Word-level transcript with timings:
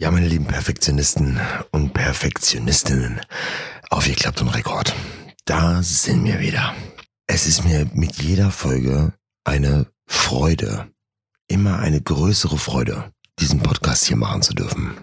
Ja, 0.00 0.10
meine 0.10 0.26
lieben 0.26 0.46
Perfektionisten 0.46 1.40
und 1.70 1.94
Perfektionistinnen, 1.94 3.20
aufgeklappt 3.90 4.40
und 4.40 4.48
Rekord. 4.48 4.92
Da 5.44 5.84
sind 5.84 6.24
wir 6.24 6.40
wieder. 6.40 6.74
Es 7.28 7.46
ist 7.46 7.64
mir 7.64 7.88
mit 7.94 8.20
jeder 8.20 8.50
Folge 8.50 9.12
eine 9.44 9.86
Freude, 10.08 10.90
immer 11.46 11.78
eine 11.78 12.02
größere 12.02 12.58
Freude, 12.58 13.12
diesen 13.38 13.60
Podcast 13.60 14.04
hier 14.04 14.16
machen 14.16 14.42
zu 14.42 14.52
dürfen. 14.52 14.96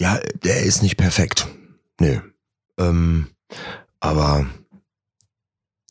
Ja, 0.00 0.18
der 0.42 0.64
ist 0.64 0.82
nicht 0.82 0.96
perfekt. 0.96 1.46
Nö. 2.00 2.20
Ähm, 2.76 3.28
aber 4.00 4.46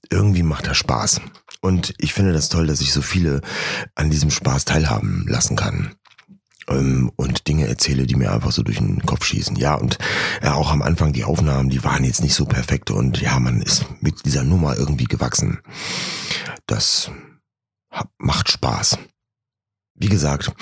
irgendwie 0.09 0.43
macht 0.43 0.67
er 0.67 0.75
Spaß. 0.75 1.21
Und 1.61 1.93
ich 1.97 2.13
finde 2.13 2.33
das 2.33 2.49
toll, 2.49 2.67
dass 2.67 2.81
ich 2.81 2.91
so 2.91 3.01
viele 3.01 3.39
an 3.95 4.09
diesem 4.09 4.31
Spaß 4.31 4.65
teilhaben 4.65 5.25
lassen 5.29 5.55
kann 5.55 5.95
ähm, 6.69 7.11
und 7.15 7.47
Dinge 7.47 7.67
erzähle, 7.67 8.07
die 8.07 8.15
mir 8.15 8.31
einfach 8.31 8.51
so 8.51 8.63
durch 8.63 8.77
den 8.77 9.05
Kopf 9.05 9.25
schießen. 9.25 9.55
Ja, 9.55 9.75
und 9.75 9.97
ja, 10.41 10.53
auch 10.53 10.71
am 10.71 10.81
Anfang 10.81 11.13
die 11.13 11.23
Aufnahmen, 11.23 11.69
die 11.69 11.83
waren 11.83 12.03
jetzt 12.03 12.21
nicht 12.21 12.35
so 12.35 12.45
perfekt 12.45 12.91
und 12.91 13.19
ja, 13.21 13.39
man 13.39 13.61
ist 13.61 13.85
mit 14.01 14.25
dieser 14.25 14.43
Nummer 14.43 14.77
irgendwie 14.77 15.05
gewachsen. 15.05 15.59
Das 16.65 17.11
macht 18.17 18.49
Spaß. 18.49 18.99
Wie 19.95 20.09
gesagt, 20.09 20.53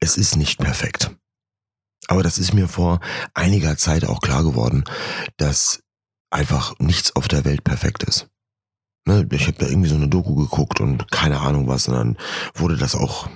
es 0.00 0.16
ist 0.16 0.36
nicht 0.36 0.58
perfekt. 0.58 1.10
Aber 2.06 2.22
das 2.22 2.38
ist 2.38 2.52
mir 2.52 2.68
vor 2.68 3.00
einiger 3.32 3.76
Zeit 3.76 4.04
auch 4.04 4.20
klar 4.20 4.44
geworden, 4.44 4.84
dass 5.36 5.80
einfach 6.30 6.78
nichts 6.78 7.16
auf 7.16 7.28
der 7.28 7.44
Welt 7.44 7.64
perfekt 7.64 8.02
ist. 8.02 8.28
Ne, 9.06 9.26
ich 9.32 9.46
habe 9.46 9.58
da 9.58 9.66
irgendwie 9.66 9.88
so 9.88 9.96
eine 9.96 10.08
Doku 10.08 10.34
geguckt 10.34 10.80
und 10.80 11.10
keine 11.10 11.40
Ahnung 11.40 11.68
was, 11.68 11.88
und 11.88 11.94
dann 11.94 12.18
wurde 12.54 12.76
das 12.76 12.94
auch 12.94 13.28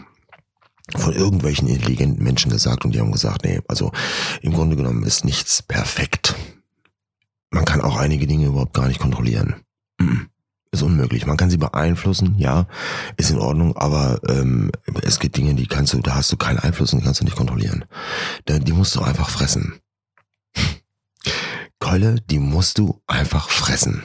von 0.96 1.14
irgendwelchen 1.14 1.68
intelligenten 1.68 2.22
Menschen 2.22 2.50
gesagt 2.50 2.84
und 2.84 2.94
die 2.94 3.00
haben 3.00 3.12
gesagt, 3.12 3.44
nee, 3.44 3.60
also 3.68 3.92
im 4.40 4.52
Grunde 4.52 4.76
genommen 4.76 5.02
ist 5.02 5.24
nichts 5.24 5.62
perfekt. 5.62 6.34
Man 7.50 7.64
kann 7.64 7.80
auch 7.80 7.96
einige 7.96 8.26
Dinge 8.26 8.46
überhaupt 8.46 8.74
gar 8.74 8.88
nicht 8.88 9.00
kontrollieren. 9.00 9.56
Ist 10.70 10.82
unmöglich. 10.82 11.26
Man 11.26 11.36
kann 11.36 11.50
sie 11.50 11.56
beeinflussen, 11.56 12.36
ja, 12.38 12.66
ist 13.16 13.30
in 13.30 13.38
Ordnung, 13.38 13.76
aber 13.76 14.20
ähm, 14.28 14.70
es 15.02 15.18
gibt 15.18 15.36
Dinge, 15.36 15.54
die 15.54 15.66
kannst 15.66 15.94
du, 15.94 16.00
da 16.00 16.14
hast 16.14 16.30
du 16.30 16.36
keinen 16.36 16.58
Einfluss 16.58 16.92
und 16.92 17.00
die 17.00 17.04
kannst 17.04 17.20
du 17.20 17.24
nicht 17.24 17.36
kontrollieren. 17.36 17.84
Die 18.46 18.72
musst 18.72 18.94
du 18.94 19.00
einfach 19.00 19.30
fressen. 19.30 19.80
Keule, 21.78 22.20
die 22.20 22.38
musst 22.38 22.78
du 22.78 23.00
einfach 23.06 23.48
fressen. 23.48 24.04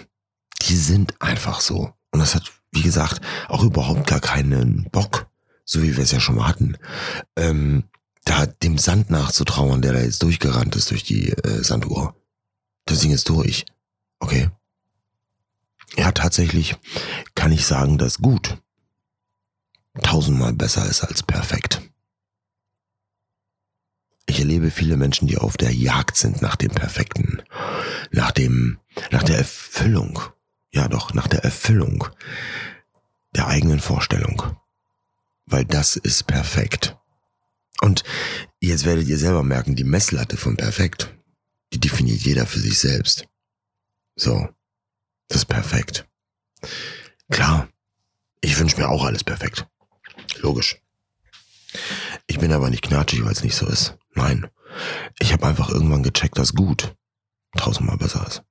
Die 0.62 0.76
sind 0.76 1.22
einfach 1.22 1.60
so. 1.60 1.94
Und 2.12 2.20
das 2.20 2.36
hat, 2.36 2.52
wie 2.72 2.82
gesagt, 2.82 3.20
auch 3.50 3.64
überhaupt 3.64 4.08
gar 4.08 4.22
keinen 4.22 4.88
Bock 4.92 5.28
so 5.66 5.82
wie 5.82 5.96
wir 5.96 6.04
es 6.04 6.12
ja 6.12 6.20
schon 6.20 6.36
mal 6.36 6.48
hatten, 6.48 6.78
ähm, 7.36 7.86
da 8.26 8.46
dem 8.46 8.78
Sand 8.78 9.10
nachzutrauern, 9.10 9.82
der 9.82 9.94
da 9.94 10.00
jetzt 10.00 10.24
durchgerannt 10.24 10.76
ist 10.76 10.92
durch 10.92 11.04
die 11.04 11.30
äh, 11.30 11.64
Sanduhr. 11.64 12.16
Das 12.86 13.00
Ding 13.00 13.12
ist 13.12 13.30
durch. 13.30 13.66
Okay. 14.20 14.50
Ja, 15.96 16.12
tatsächlich 16.12 16.76
kann 17.36 17.52
ich 17.52 17.66
sagen, 17.66 17.98
dass 17.98 18.18
gut 18.18 18.58
tausendmal 20.02 20.54
besser 20.54 20.86
ist 20.88 21.04
als 21.04 21.22
perfekt. 21.22 21.82
Ich 24.26 24.40
erlebe 24.40 24.72
viele 24.72 24.98
Menschen, 24.98 25.28
die 25.28 25.38
auf 25.38 25.58
der 25.58 25.74
Jagd 25.74 26.18
sind 26.18 26.42
nach 26.42 26.56
dem 26.56 26.72
Perfekten, 26.72 27.44
nach 28.12 28.32
dem, 28.32 28.80
nach 29.12 29.22
der 29.22 29.38
Erfüllung, 29.38 30.20
ja 30.72 30.88
doch, 30.88 31.14
nach 31.14 31.28
der 31.28 31.44
Erfüllung 31.44 32.08
der 33.36 33.48
eigenen 33.48 33.80
Vorstellung 33.80 34.58
weil 35.46 35.66
das 35.66 35.96
ist 35.96 36.28
perfekt. 36.28 36.98
Und 37.82 38.04
jetzt 38.60 38.86
werdet 38.86 39.08
ihr 39.08 39.18
selber 39.18 39.44
merken, 39.44 39.76
die 39.76 39.84
Messlatte 39.84 40.38
von 40.38 40.56
perfekt, 40.56 41.14
die 41.74 41.80
definiert 41.80 42.22
jeder 42.22 42.46
für 42.46 42.60
sich 42.60 42.80
selbst. 42.80 43.28
So, 44.16 44.48
das 45.28 45.40
ist 45.40 45.46
perfekt. 45.46 46.08
Klar, 47.30 47.68
ich 48.42 48.58
wünsche 48.60 48.78
mir 48.78 48.90
auch 48.90 49.04
alles 49.04 49.24
perfekt. 49.24 49.68
Logisch. 50.38 50.80
Ich 52.28 52.40
bin 52.40 52.52
aber 52.52 52.70
nicht 52.70 52.84
knatschig, 52.84 53.24
weil 53.24 53.32
es 53.32 53.44
nicht 53.44 53.56
so 53.56 53.68
ist. 53.68 53.98
Nein. 54.14 54.50
Ich 55.20 55.34
habe 55.34 55.48
einfach 55.48 55.70
irgendwann 55.70 56.04
gecheckt, 56.04 56.38
dass 56.38 56.54
gut 56.54 56.96
tausendmal 57.58 57.98
besser 57.98 58.26
ist. 58.28 58.44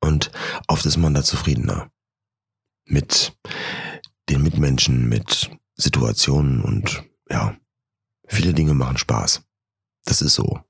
Und 0.00 0.30
oft 0.66 0.84
ist 0.84 0.96
man 0.96 1.14
da 1.14 1.22
zufriedener. 1.22 1.90
Mit 2.84 3.36
den 4.28 4.42
Mitmenschen, 4.42 5.08
mit 5.08 5.50
Situationen 5.82 6.62
und 6.62 7.04
ja, 7.30 7.56
viele 8.26 8.54
Dinge 8.54 8.74
machen 8.74 8.98
Spaß. 8.98 9.42
Das 10.04 10.22
ist 10.22 10.34
so. 10.34 10.60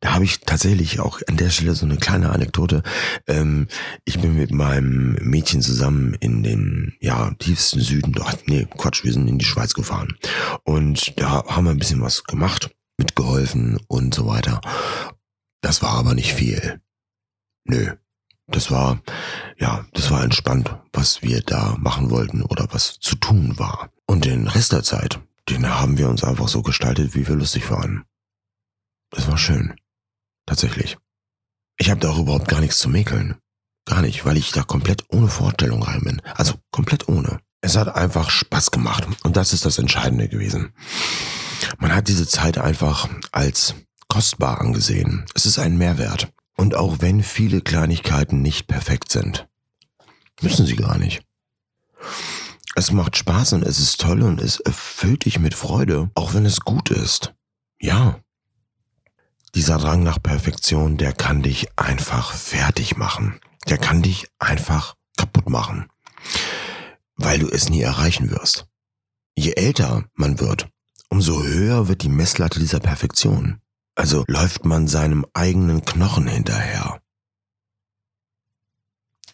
Da 0.00 0.14
habe 0.14 0.24
ich 0.24 0.40
tatsächlich 0.40 0.98
auch 0.98 1.20
an 1.28 1.36
der 1.36 1.50
Stelle 1.50 1.74
so 1.74 1.84
eine 1.84 1.98
kleine 1.98 2.30
Anekdote. 2.30 2.82
Ähm, 3.26 3.68
ich 4.06 4.18
bin 4.18 4.34
mit 4.34 4.50
meinem 4.50 5.12
Mädchen 5.20 5.60
zusammen 5.60 6.14
in 6.14 6.42
den 6.42 6.96
ja 7.00 7.30
tiefsten 7.38 7.80
Süden, 7.80 8.12
dort, 8.12 8.48
nee, 8.48 8.66
Quatsch, 8.78 9.04
wir 9.04 9.12
sind 9.12 9.28
in 9.28 9.38
die 9.38 9.44
Schweiz 9.44 9.74
gefahren. 9.74 10.16
Und 10.64 11.20
da 11.20 11.44
haben 11.44 11.64
wir 11.64 11.70
ein 11.70 11.78
bisschen 11.78 12.00
was 12.00 12.24
gemacht, 12.24 12.70
mitgeholfen 12.96 13.78
und 13.88 14.14
so 14.14 14.26
weiter. 14.26 14.62
Das 15.60 15.82
war 15.82 15.90
aber 15.90 16.14
nicht 16.14 16.32
viel. 16.32 16.80
Nö, 17.64 17.92
das 18.50 18.70
war, 18.70 19.00
ja, 19.58 19.84
das 19.92 20.10
war 20.10 20.22
entspannt, 20.22 20.74
was 20.92 21.22
wir 21.22 21.40
da 21.42 21.76
machen 21.78 22.10
wollten 22.10 22.42
oder 22.42 22.66
was 22.70 22.98
zu 23.00 23.16
tun 23.16 23.58
war. 23.58 23.90
Und 24.06 24.24
den 24.24 24.48
Rest 24.48 24.72
der 24.72 24.82
Zeit, 24.82 25.20
den 25.48 25.68
haben 25.68 25.98
wir 25.98 26.08
uns 26.08 26.24
einfach 26.24 26.48
so 26.48 26.62
gestaltet, 26.62 27.14
wie 27.14 27.26
wir 27.26 27.36
lustig 27.36 27.70
waren. 27.70 28.04
Das 29.10 29.28
war 29.28 29.38
schön. 29.38 29.74
Tatsächlich. 30.46 30.96
Ich 31.78 31.90
habe 31.90 32.00
da 32.00 32.10
auch 32.10 32.18
überhaupt 32.18 32.48
gar 32.48 32.60
nichts 32.60 32.78
zu 32.78 32.88
mäkeln. 32.88 33.36
Gar 33.86 34.02
nicht, 34.02 34.24
weil 34.24 34.36
ich 34.36 34.52
da 34.52 34.62
komplett 34.62 35.04
ohne 35.08 35.28
Vorstellung 35.28 35.82
rein 35.82 36.00
bin. 36.02 36.22
Also 36.34 36.54
komplett 36.70 37.08
ohne. 37.08 37.40
Es 37.60 37.76
hat 37.76 37.94
einfach 37.94 38.30
Spaß 38.30 38.70
gemacht. 38.70 39.06
Und 39.22 39.36
das 39.36 39.52
ist 39.52 39.64
das 39.64 39.78
Entscheidende 39.78 40.28
gewesen. 40.28 40.72
Man 41.78 41.94
hat 41.94 42.08
diese 42.08 42.26
Zeit 42.26 42.58
einfach 42.58 43.08
als 43.32 43.74
kostbar 44.08 44.60
angesehen. 44.60 45.24
Es 45.34 45.46
ist 45.46 45.58
ein 45.58 45.78
Mehrwert. 45.78 46.32
Und 46.60 46.74
auch 46.74 46.96
wenn 47.00 47.22
viele 47.22 47.62
Kleinigkeiten 47.62 48.42
nicht 48.42 48.66
perfekt 48.66 49.10
sind, 49.10 49.48
müssen 50.42 50.66
sie 50.66 50.76
gar 50.76 50.98
nicht. 50.98 51.22
Es 52.74 52.92
macht 52.92 53.16
Spaß 53.16 53.54
und 53.54 53.62
es 53.62 53.78
ist 53.78 53.98
toll 53.98 54.20
und 54.20 54.42
es 54.42 54.60
erfüllt 54.60 55.24
dich 55.24 55.38
mit 55.38 55.54
Freude, 55.54 56.10
auch 56.14 56.34
wenn 56.34 56.44
es 56.44 56.60
gut 56.60 56.90
ist. 56.90 57.32
Ja. 57.80 58.20
Dieser 59.54 59.78
Drang 59.78 60.02
nach 60.02 60.22
Perfektion, 60.22 60.98
der 60.98 61.14
kann 61.14 61.42
dich 61.42 61.68
einfach 61.76 62.34
fertig 62.34 62.98
machen. 62.98 63.40
Der 63.66 63.78
kann 63.78 64.02
dich 64.02 64.26
einfach 64.38 64.96
kaputt 65.16 65.48
machen. 65.48 65.88
Weil 67.16 67.38
du 67.38 67.48
es 67.48 67.70
nie 67.70 67.80
erreichen 67.80 68.30
wirst. 68.30 68.66
Je 69.34 69.52
älter 69.52 70.04
man 70.12 70.40
wird, 70.40 70.68
umso 71.08 71.42
höher 71.42 71.88
wird 71.88 72.02
die 72.02 72.10
Messlatte 72.10 72.60
dieser 72.60 72.80
Perfektion. 72.80 73.62
Also 74.00 74.24
läuft 74.28 74.64
man 74.64 74.88
seinem 74.88 75.26
eigenen 75.34 75.84
Knochen 75.84 76.26
hinterher. 76.26 77.02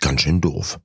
Ganz 0.01 0.23
schön 0.23 0.41
doof. 0.41 0.81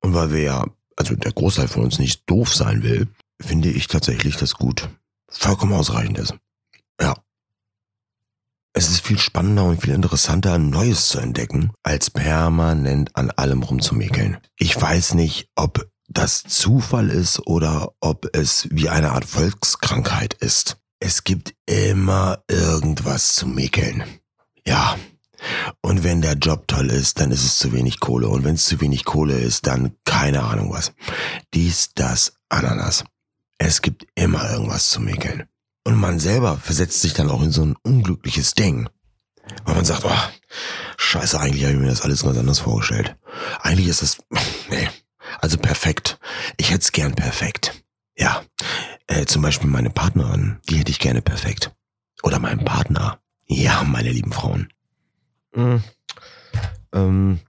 Und 0.00 0.12
weil 0.12 0.32
wir 0.32 0.42
ja, 0.42 0.66
also 0.96 1.14
der 1.14 1.30
Großteil 1.30 1.68
von 1.68 1.84
uns 1.84 2.00
nicht 2.00 2.28
doof 2.28 2.52
sein 2.52 2.82
will, 2.82 3.06
finde 3.40 3.70
ich 3.70 3.86
tatsächlich 3.86 4.38
das 4.38 4.54
gut. 4.54 4.88
Vollkommen 5.28 5.72
ausreichend 5.72 6.18
ist. 6.18 6.34
Ja. 7.00 7.14
Es 8.72 8.88
ist 8.90 9.06
viel 9.06 9.20
spannender 9.20 9.66
und 9.66 9.80
viel 9.80 9.94
interessanter, 9.94 10.58
Neues 10.58 11.06
zu 11.06 11.20
entdecken, 11.20 11.70
als 11.84 12.10
permanent 12.10 13.14
an 13.14 13.30
allem 13.30 13.62
rumzumäkeln. 13.62 14.38
Ich 14.56 14.80
weiß 14.80 15.14
nicht, 15.14 15.48
ob 15.54 15.88
das 16.08 16.42
Zufall 16.42 17.08
ist 17.08 17.46
oder 17.46 17.92
ob 18.00 18.34
es 18.34 18.66
wie 18.72 18.88
eine 18.88 19.12
Art 19.12 19.26
Volkskrankheit 19.26 20.34
ist. 20.34 20.81
Es 21.04 21.24
gibt 21.24 21.56
immer 21.66 22.44
irgendwas 22.46 23.34
zu 23.34 23.48
mäkeln. 23.48 24.04
Ja. 24.64 24.96
Und 25.80 26.04
wenn 26.04 26.22
der 26.22 26.34
Job 26.34 26.68
toll 26.68 26.90
ist, 26.90 27.18
dann 27.18 27.32
ist 27.32 27.44
es 27.44 27.58
zu 27.58 27.72
wenig 27.72 27.98
Kohle. 27.98 28.28
Und 28.28 28.44
wenn 28.44 28.54
es 28.54 28.66
zu 28.66 28.80
wenig 28.80 29.04
Kohle 29.04 29.36
ist, 29.36 29.66
dann 29.66 29.96
keine 30.04 30.44
Ahnung 30.44 30.72
was. 30.72 30.92
Dies, 31.54 31.90
das, 31.96 32.34
Ananas. 32.48 33.02
Es 33.58 33.82
gibt 33.82 34.06
immer 34.14 34.48
irgendwas 34.48 34.90
zu 34.90 35.00
mäkeln. 35.00 35.48
Und 35.82 35.96
man 35.96 36.20
selber 36.20 36.56
versetzt 36.56 37.00
sich 37.00 37.14
dann 37.14 37.30
auch 37.30 37.42
in 37.42 37.50
so 37.50 37.64
ein 37.64 37.74
unglückliches 37.82 38.54
Ding. 38.54 38.88
Weil 39.64 39.74
man 39.74 39.84
sagt, 39.84 40.04
oh, 40.04 40.30
scheiße, 40.98 41.40
eigentlich 41.40 41.64
habe 41.64 41.74
ich 41.74 41.80
mir 41.80 41.88
das 41.88 42.02
alles 42.02 42.22
ganz 42.22 42.38
anders 42.38 42.60
vorgestellt. 42.60 43.16
Eigentlich 43.60 43.88
ist 43.88 44.02
das, 44.02 44.18
nee, 44.70 44.88
also 45.40 45.58
perfekt. 45.58 46.20
Ich 46.58 46.70
hätte 46.70 46.82
es 46.82 46.92
gern 46.92 47.16
perfekt. 47.16 47.82
Ja, 48.16 48.44
äh, 49.12 49.26
zum 49.26 49.42
Beispiel 49.42 49.68
meine 49.68 49.90
Partnerin, 49.90 50.58
die 50.68 50.76
hätte 50.78 50.90
ich 50.90 50.98
gerne 50.98 51.22
perfekt. 51.22 51.72
Oder 52.22 52.38
meinen 52.38 52.64
Partner. 52.64 53.20
Ja, 53.46 53.82
meine 53.84 54.10
lieben 54.10 54.32
Frauen. 54.32 54.72
Mhm. 55.54 55.82
Ähm, 56.92 57.40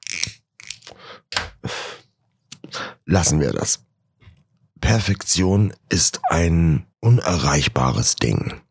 lassen 3.05 3.39
wir 3.39 3.53
das. 3.53 3.85
Perfektion 4.81 5.73
ist 5.89 6.19
ein 6.29 6.85
unerreichbares 6.99 8.15
Ding. 8.15 8.61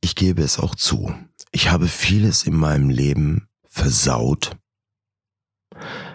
ich 0.00 0.14
gebe 0.14 0.42
es 0.42 0.58
auch 0.58 0.74
zu. 0.74 1.12
Ich 1.50 1.70
habe 1.70 1.88
vieles 1.88 2.44
in 2.44 2.54
meinem 2.54 2.88
Leben 2.90 3.48
versaut, 3.64 4.56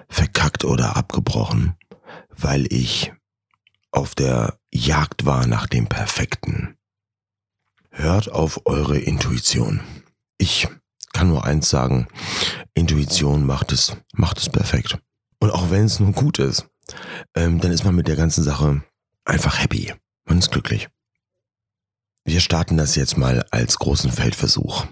verkackt 0.07 0.63
oder 0.63 0.95
abgebrochen, 0.95 1.75
weil 2.29 2.71
ich 2.71 3.11
auf 3.93 4.15
der 4.15 4.57
Jagd 4.71 5.25
war 5.25 5.45
nach 5.47 5.67
dem 5.67 5.87
Perfekten. 5.87 6.75
Hört 7.91 8.29
auf 8.29 8.65
eure 8.65 8.97
Intuition. 8.97 9.81
Ich 10.37 10.67
kann 11.13 11.29
nur 11.29 11.45
eins 11.45 11.69
sagen, 11.69 12.07
Intuition 12.73 13.45
macht 13.45 13.71
es, 13.71 13.95
macht 14.13 14.39
es 14.39 14.49
perfekt. 14.49 14.97
Und 15.39 15.51
auch 15.51 15.69
wenn 15.69 15.85
es 15.85 15.99
nun 15.99 16.13
gut 16.13 16.39
ist, 16.39 16.67
ähm, 17.35 17.61
dann 17.61 17.71
ist 17.71 17.85
man 17.85 17.95
mit 17.95 18.07
der 18.07 18.15
ganzen 18.15 18.43
Sache 18.43 18.83
einfach 19.25 19.59
happy. 19.59 19.93
Man 20.25 20.39
ist 20.39 20.51
glücklich. 20.51 20.89
Wir 22.25 22.39
starten 22.39 22.77
das 22.77 22.95
jetzt 22.95 23.17
mal 23.17 23.45
als 23.51 23.77
großen 23.77 24.11
Feldversuch, 24.11 24.87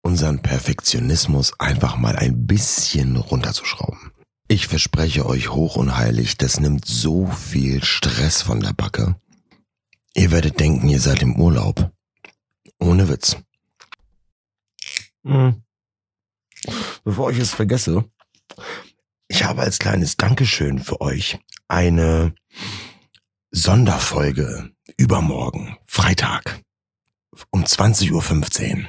unseren 0.00 0.40
Perfektionismus 0.40 1.58
einfach 1.58 1.96
mal 1.96 2.16
ein 2.16 2.46
bisschen 2.46 3.16
runterzuschrauben. 3.16 4.13
Ich 4.54 4.68
verspreche 4.68 5.26
euch 5.26 5.50
hoch 5.50 5.74
und 5.74 5.96
heilig, 5.96 6.36
das 6.38 6.60
nimmt 6.60 6.84
so 6.84 7.26
viel 7.26 7.82
Stress 7.82 8.40
von 8.40 8.60
der 8.60 8.72
Backe. 8.72 9.16
Ihr 10.14 10.30
werdet 10.30 10.60
denken, 10.60 10.88
ihr 10.88 11.00
seid 11.00 11.22
im 11.22 11.34
Urlaub. 11.40 11.90
Ohne 12.78 13.08
Witz. 13.08 13.36
Mhm. 15.24 15.64
Bevor 17.02 17.32
ich 17.32 17.38
es 17.40 17.52
vergesse, 17.52 18.04
ich 19.26 19.42
habe 19.42 19.62
als 19.62 19.80
kleines 19.80 20.16
Dankeschön 20.16 20.78
für 20.78 21.00
euch 21.00 21.40
eine 21.66 22.32
Sonderfolge 23.50 24.70
übermorgen, 24.96 25.78
Freitag, 25.84 26.60
um 27.50 27.64
20.15 27.64 28.12
Uhr. 28.84 28.88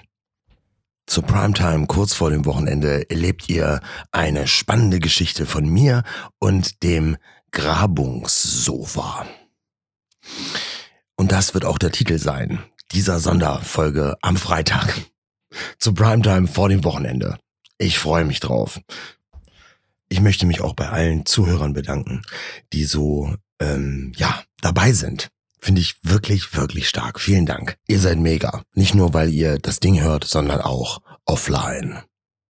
Zur 1.08 1.24
Primetime, 1.24 1.86
kurz 1.86 2.14
vor 2.14 2.32
dem 2.32 2.46
Wochenende, 2.46 3.10
erlebt 3.10 3.48
ihr 3.48 3.80
eine 4.12 4.48
spannende 4.48 5.00
Geschichte 5.00 5.46
von 5.46 5.68
mir 5.70 6.04
und 6.40 6.84
dem 6.84 7.18
Grabungssofa. 7.52 9.26
Und 11.16 11.32
das 11.32 11.54
wird 11.54 11.64
auch 11.64 11.78
der 11.78 11.92
Titel 11.92 12.18
sein, 12.18 12.60
dieser 12.92 13.20
Sonderfolge 13.20 14.18
am 14.22 14.36
Freitag. 14.36 15.00
Zur 15.80 15.94
Primetime 15.94 16.48
vor 16.48 16.70
dem 16.70 16.84
Wochenende. 16.84 17.38
Ich 17.78 18.00
freue 18.00 18.26
mich 18.26 18.40
drauf. 18.40 18.82
Ich 20.10 20.22
möchte 20.22 20.46
mich 20.46 20.62
auch 20.62 20.74
bei 20.74 20.90
allen 20.90 21.26
Zuhörern 21.26 21.74
bedanken, 21.74 22.24
die 22.74 22.84
so, 22.84 23.36
ähm, 23.60 24.12
ja, 24.18 24.44
dabei 24.62 24.92
sind. 24.92 25.30
Finde 25.66 25.82
ich 25.82 25.96
wirklich, 26.04 26.56
wirklich 26.56 26.88
stark. 26.88 27.20
Vielen 27.20 27.48
Dank. 27.48 27.80
Ihr 27.88 28.00
seid 28.00 28.20
mega. 28.20 28.62
Nicht 28.76 28.94
nur, 28.94 29.16
weil 29.16 29.32
ihr 29.32 29.58
das 29.58 29.80
Ding 29.80 30.00
hört, 30.00 30.24
sondern 30.24 30.62
auch 30.62 31.02
offline. 31.26 32.04